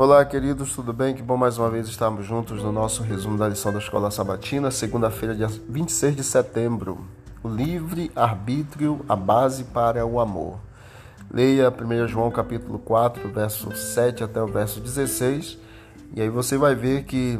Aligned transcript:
Olá, 0.00 0.24
queridos, 0.24 0.76
tudo 0.76 0.92
bem? 0.92 1.12
Que 1.12 1.24
bom 1.24 1.36
mais 1.36 1.58
uma 1.58 1.68
vez 1.68 1.88
estarmos 1.88 2.24
juntos 2.24 2.62
no 2.62 2.70
nosso 2.70 3.02
resumo 3.02 3.36
da 3.36 3.48
lição 3.48 3.72
da 3.72 3.80
Escola 3.80 4.12
Sabatina, 4.12 4.70
segunda-feira, 4.70 5.34
dia 5.34 5.48
26 5.48 6.14
de 6.14 6.22
setembro. 6.22 7.04
O 7.42 7.48
livre 7.48 8.08
arbítrio, 8.14 9.04
a 9.08 9.16
base 9.16 9.64
para 9.64 10.06
o 10.06 10.20
amor. 10.20 10.60
Leia 11.28 11.68
1 11.68 12.06
João 12.06 12.30
capítulo 12.30 12.78
4, 12.78 13.28
verso 13.28 13.74
7 13.74 14.22
até 14.22 14.40
o 14.40 14.46
verso 14.46 14.78
16, 14.78 15.58
e 16.14 16.22
aí 16.22 16.28
você 16.28 16.56
vai 16.56 16.76
ver 16.76 17.02
que 17.02 17.36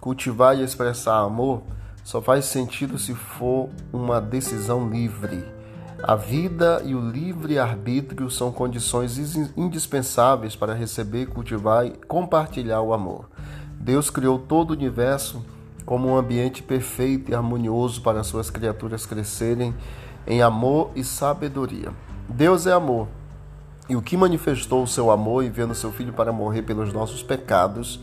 cultivar 0.00 0.56
e 0.56 0.64
expressar 0.64 1.18
amor 1.18 1.62
só 2.02 2.22
faz 2.22 2.46
sentido 2.46 2.98
se 2.98 3.14
for 3.14 3.68
uma 3.92 4.18
decisão 4.18 4.88
livre 4.88 5.44
a 6.02 6.14
vida 6.14 6.80
e 6.84 6.94
o 6.94 7.00
livre-arbítrio 7.00 8.30
são 8.30 8.52
condições 8.52 9.18
indispensáveis 9.56 10.54
para 10.54 10.72
receber, 10.72 11.26
cultivar 11.26 11.86
e 11.86 11.90
compartilhar 12.06 12.80
o 12.80 12.92
amor. 12.92 13.28
Deus 13.80 14.08
criou 14.08 14.38
todo 14.38 14.70
o 14.70 14.74
universo 14.74 15.44
como 15.84 16.08
um 16.08 16.16
ambiente 16.16 16.62
perfeito 16.62 17.30
e 17.30 17.34
harmonioso 17.34 18.00
para 18.02 18.22
suas 18.22 18.48
criaturas 18.48 19.06
crescerem 19.06 19.74
em 20.26 20.40
amor 20.40 20.90
e 20.94 21.02
sabedoria. 21.02 21.92
Deus 22.28 22.66
é 22.66 22.72
amor. 22.72 23.08
E 23.88 23.96
o 23.96 24.02
que 24.02 24.16
manifestou 24.16 24.82
o 24.82 24.86
seu 24.86 25.10
amor 25.10 25.42
enviando 25.42 25.74
seu 25.74 25.90
filho 25.90 26.12
para 26.12 26.30
morrer 26.30 26.62
pelos 26.62 26.92
nossos 26.92 27.22
pecados, 27.22 27.98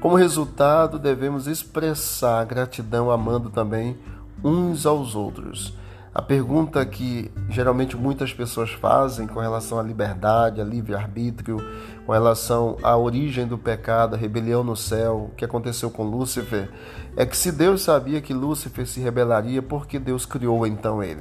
como 0.00 0.16
resultado, 0.16 0.98
devemos 0.98 1.46
expressar 1.46 2.44
gratidão 2.44 3.10
amando 3.10 3.50
também 3.50 3.96
uns 4.42 4.86
aos 4.86 5.14
outros. 5.14 5.74
A 6.16 6.22
pergunta 6.22 6.82
que 6.86 7.30
geralmente 7.50 7.94
muitas 7.94 8.32
pessoas 8.32 8.70
fazem 8.70 9.26
com 9.26 9.38
relação 9.38 9.78
à 9.78 9.82
liberdade, 9.82 10.62
a 10.62 10.64
livre-arbítrio, 10.64 11.58
com 12.06 12.12
relação 12.12 12.78
à 12.82 12.96
origem 12.96 13.46
do 13.46 13.58
pecado, 13.58 14.14
a 14.14 14.16
rebelião 14.16 14.64
no 14.64 14.74
céu, 14.74 15.28
o 15.30 15.36
que 15.36 15.44
aconteceu 15.44 15.90
com 15.90 16.04
Lúcifer, 16.04 16.70
é 17.18 17.26
que 17.26 17.36
se 17.36 17.52
Deus 17.52 17.82
sabia 17.82 18.22
que 18.22 18.32
Lúcifer 18.32 18.86
se 18.86 18.98
rebelaria, 18.98 19.60
por 19.60 19.86
que 19.86 19.98
Deus 19.98 20.24
criou 20.24 20.66
então 20.66 21.02
ele? 21.02 21.20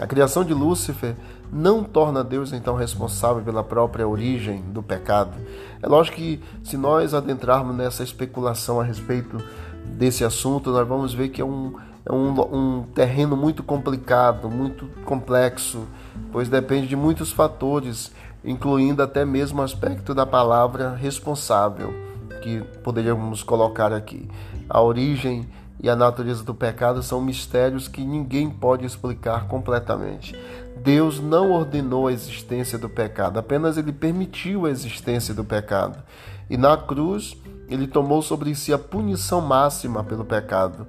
A 0.00 0.06
criação 0.08 0.42
de 0.42 0.52
Lúcifer 0.52 1.14
não 1.52 1.84
torna 1.84 2.24
Deus 2.24 2.52
então 2.52 2.74
responsável 2.74 3.40
pela 3.40 3.62
própria 3.62 4.08
origem 4.08 4.62
do 4.62 4.82
pecado. 4.82 5.38
É 5.80 5.86
lógico 5.86 6.16
que 6.16 6.42
se 6.64 6.76
nós 6.76 7.14
adentrarmos 7.14 7.76
nessa 7.76 8.02
especulação 8.02 8.80
a 8.80 8.82
respeito 8.82 9.38
desse 9.84 10.24
assunto, 10.24 10.72
nós 10.72 10.88
vamos 10.88 11.14
ver 11.14 11.28
que 11.28 11.40
é 11.40 11.44
um 11.44 11.76
é 12.06 12.12
um, 12.12 12.40
um 12.54 12.82
terreno 12.94 13.36
muito 13.36 13.62
complicado, 13.62 14.50
muito 14.50 14.86
complexo, 15.04 15.86
pois 16.30 16.48
depende 16.48 16.86
de 16.86 16.96
muitos 16.96 17.32
fatores, 17.32 18.12
incluindo 18.44 19.02
até 19.02 19.24
mesmo 19.24 19.60
o 19.60 19.64
aspecto 19.64 20.14
da 20.14 20.26
palavra 20.26 20.94
responsável, 20.94 21.94
que 22.42 22.60
poderíamos 22.82 23.42
colocar 23.42 23.90
aqui. 23.90 24.28
A 24.68 24.82
origem 24.82 25.48
e 25.82 25.88
a 25.88 25.96
natureza 25.96 26.44
do 26.44 26.54
pecado 26.54 27.02
são 27.02 27.22
mistérios 27.22 27.88
que 27.88 28.04
ninguém 28.04 28.50
pode 28.50 28.84
explicar 28.84 29.46
completamente. 29.48 30.38
Deus 30.76 31.20
não 31.20 31.52
ordenou 31.52 32.08
a 32.08 32.12
existência 32.12 32.78
do 32.78 32.88
pecado, 32.88 33.38
apenas 33.38 33.78
ele 33.78 33.92
permitiu 33.92 34.66
a 34.66 34.70
existência 34.70 35.32
do 35.32 35.42
pecado. 35.44 36.02
E 36.50 36.58
na 36.58 36.76
cruz, 36.76 37.34
ele 37.66 37.86
tomou 37.86 38.20
sobre 38.20 38.54
si 38.54 38.74
a 38.74 38.78
punição 38.78 39.40
máxima 39.40 40.04
pelo 40.04 40.26
pecado 40.26 40.86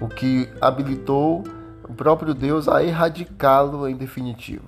o 0.00 0.08
que 0.08 0.48
habilitou 0.60 1.44
o 1.88 1.94
próprio 1.94 2.34
Deus 2.34 2.68
a 2.68 2.82
erradicá-lo 2.82 3.88
em 3.88 3.96
definitivo. 3.96 4.64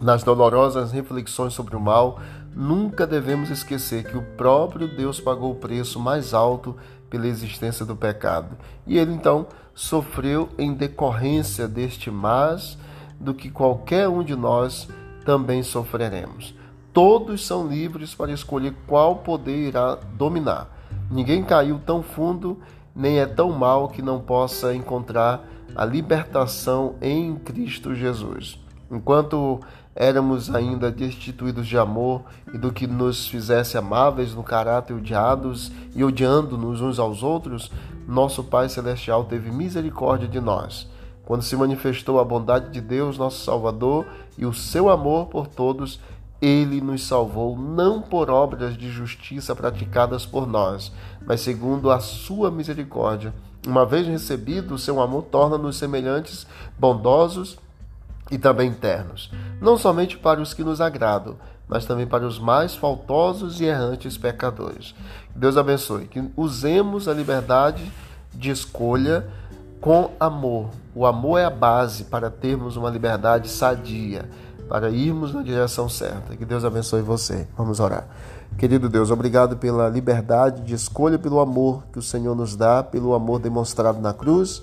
Nas 0.00 0.22
dolorosas 0.22 0.92
reflexões 0.92 1.52
sobre 1.52 1.76
o 1.76 1.80
mal, 1.80 2.18
nunca 2.54 3.06
devemos 3.06 3.50
esquecer 3.50 4.04
que 4.04 4.16
o 4.16 4.22
próprio 4.36 4.88
Deus 4.88 5.20
pagou 5.20 5.52
o 5.52 5.56
preço 5.56 6.00
mais 6.00 6.32
alto 6.32 6.74
pela 7.10 7.26
existência 7.26 7.84
do 7.84 7.94
pecado. 7.94 8.56
E 8.86 8.96
ele 8.96 9.12
então 9.12 9.46
sofreu 9.74 10.48
em 10.58 10.72
decorrência 10.72 11.68
deste 11.68 12.10
mais 12.10 12.78
do 13.18 13.34
que 13.34 13.50
qualquer 13.50 14.08
um 14.08 14.22
de 14.22 14.34
nós 14.34 14.88
também 15.24 15.62
sofreremos. 15.62 16.54
Todos 16.92 17.46
são 17.46 17.68
livres 17.68 18.14
para 18.14 18.32
escolher 18.32 18.74
qual 18.86 19.16
poder 19.16 19.68
irá 19.68 19.96
dominar. 20.14 20.68
Ninguém 21.10 21.44
caiu 21.44 21.78
tão 21.84 22.02
fundo 22.02 22.58
nem 23.00 23.18
é 23.18 23.24
tão 23.24 23.50
mal 23.50 23.88
que 23.88 24.02
não 24.02 24.20
possa 24.20 24.74
encontrar 24.74 25.42
a 25.74 25.86
libertação 25.86 26.96
em 27.00 27.34
Cristo 27.34 27.94
Jesus. 27.94 28.58
Enquanto 28.90 29.60
éramos 29.94 30.54
ainda 30.54 30.90
destituídos 30.90 31.66
de 31.66 31.78
amor 31.78 32.22
e 32.52 32.58
do 32.58 32.70
que 32.70 32.86
nos 32.86 33.26
fizesse 33.26 33.78
amáveis 33.78 34.34
no 34.34 34.42
caráter, 34.42 34.92
odiados 34.92 35.72
e 35.94 36.04
odiando-nos 36.04 36.82
uns 36.82 36.98
aos 36.98 37.22
outros, 37.22 37.72
nosso 38.06 38.44
Pai 38.44 38.68
Celestial 38.68 39.24
teve 39.24 39.50
misericórdia 39.50 40.28
de 40.28 40.40
nós. 40.40 40.86
Quando 41.24 41.42
se 41.42 41.56
manifestou 41.56 42.20
a 42.20 42.24
bondade 42.24 42.70
de 42.70 42.82
Deus, 42.82 43.16
nosso 43.16 43.42
Salvador, 43.44 44.04
e 44.36 44.44
o 44.44 44.52
seu 44.52 44.90
amor 44.90 45.28
por 45.28 45.46
todos, 45.46 46.00
ele 46.40 46.80
nos 46.80 47.06
salvou 47.06 47.56
não 47.58 48.00
por 48.00 48.30
obras 48.30 48.76
de 48.76 48.90
justiça 48.90 49.54
praticadas 49.54 50.24
por 50.24 50.46
nós, 50.46 50.90
mas 51.26 51.42
segundo 51.42 51.90
a 51.90 52.00
sua 52.00 52.50
misericórdia. 52.50 53.34
Uma 53.66 53.84
vez 53.84 54.06
recebido 54.06 54.74
o 54.74 54.78
seu 54.78 55.02
amor, 55.02 55.24
torna-nos 55.24 55.76
semelhantes, 55.76 56.46
bondosos 56.78 57.58
e 58.30 58.38
também 58.38 58.72
ternos, 58.72 59.30
não 59.60 59.76
somente 59.76 60.16
para 60.16 60.40
os 60.40 60.54
que 60.54 60.64
nos 60.64 60.80
agradam, 60.80 61.36
mas 61.68 61.84
também 61.84 62.06
para 62.06 62.26
os 62.26 62.38
mais 62.38 62.74
faltosos 62.74 63.60
e 63.60 63.64
errantes 63.64 64.16
pecadores. 64.16 64.94
Deus 65.34 65.56
abençoe, 65.56 66.06
que 66.06 66.22
usemos 66.36 67.06
a 67.06 67.12
liberdade 67.12 67.92
de 68.32 68.50
escolha 68.50 69.28
com 69.80 70.10
amor. 70.18 70.70
O 70.94 71.04
amor 71.04 71.38
é 71.38 71.44
a 71.44 71.50
base 71.50 72.04
para 72.04 72.30
termos 72.30 72.76
uma 72.76 72.90
liberdade 72.90 73.48
sadia 73.48 74.28
para 74.70 74.88
irmos 74.88 75.34
na 75.34 75.42
direção 75.42 75.88
certa. 75.88 76.36
Que 76.36 76.44
Deus 76.44 76.64
abençoe 76.64 77.02
você. 77.02 77.44
Vamos 77.58 77.80
orar. 77.80 78.06
Querido 78.56 78.88
Deus, 78.88 79.10
obrigado 79.10 79.56
pela 79.56 79.88
liberdade 79.88 80.62
de 80.62 80.74
escolha, 80.74 81.18
pelo 81.18 81.40
amor 81.40 81.82
que 81.92 81.98
o 81.98 82.02
Senhor 82.02 82.36
nos 82.36 82.54
dá, 82.54 82.80
pelo 82.80 83.12
amor 83.12 83.40
demonstrado 83.40 84.00
na 84.00 84.14
cruz 84.14 84.62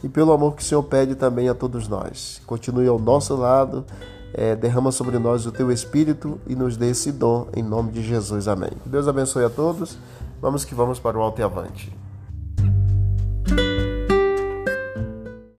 e 0.00 0.08
pelo 0.08 0.32
amor 0.32 0.54
que 0.54 0.62
o 0.62 0.64
Senhor 0.64 0.84
pede 0.84 1.16
também 1.16 1.48
a 1.48 1.54
todos 1.54 1.88
nós. 1.88 2.40
Continue 2.46 2.86
ao 2.86 3.00
nosso 3.00 3.34
lado, 3.34 3.84
é, 4.32 4.54
derrama 4.54 4.92
sobre 4.92 5.18
nós 5.18 5.44
o 5.44 5.50
teu 5.50 5.72
Espírito 5.72 6.40
e 6.46 6.54
nos 6.54 6.76
dê 6.76 6.90
esse 6.90 7.10
dom 7.10 7.48
em 7.56 7.62
nome 7.62 7.90
de 7.90 8.00
Jesus. 8.00 8.46
Amém. 8.46 8.70
Que 8.84 8.88
Deus 8.88 9.08
abençoe 9.08 9.44
a 9.44 9.50
todos. 9.50 9.98
Vamos 10.40 10.64
que 10.64 10.72
vamos 10.72 11.00
para 11.00 11.18
o 11.18 11.20
alto 11.20 11.40
e 11.40 11.42
avante. 11.42 12.07